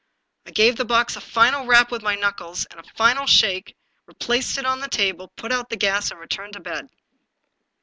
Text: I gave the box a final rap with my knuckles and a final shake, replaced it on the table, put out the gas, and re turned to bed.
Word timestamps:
I 0.47 0.49
gave 0.49 0.77
the 0.77 0.85
box 0.85 1.15
a 1.15 1.21
final 1.21 1.67
rap 1.67 1.91
with 1.91 2.01
my 2.01 2.15
knuckles 2.15 2.65
and 2.71 2.79
a 2.79 2.83
final 2.95 3.27
shake, 3.27 3.75
replaced 4.07 4.57
it 4.57 4.65
on 4.65 4.79
the 4.79 4.87
table, 4.89 5.27
put 5.37 5.51
out 5.51 5.69
the 5.69 5.77
gas, 5.77 6.09
and 6.09 6.19
re 6.19 6.25
turned 6.25 6.53
to 6.53 6.59
bed. 6.59 6.89